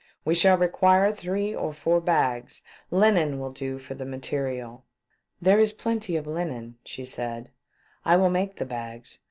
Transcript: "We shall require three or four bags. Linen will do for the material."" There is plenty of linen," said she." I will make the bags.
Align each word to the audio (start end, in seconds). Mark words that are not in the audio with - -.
"We 0.25 0.33
shall 0.33 0.57
require 0.57 1.13
three 1.13 1.53
or 1.53 1.73
four 1.73 2.01
bags. 2.01 2.63
Linen 2.89 3.37
will 3.39 3.51
do 3.51 3.77
for 3.77 3.93
the 3.93 4.03
material."" 4.03 4.83
There 5.43 5.59
is 5.59 5.73
plenty 5.73 6.15
of 6.15 6.25
linen," 6.25 6.79
said 6.83 7.49
she." 7.51 7.51
I 8.11 8.15
will 8.15 8.31
make 8.31 8.55
the 8.55 8.65
bags. 8.65 9.19